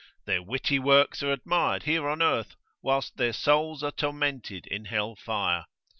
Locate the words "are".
1.21-1.31, 3.83-3.91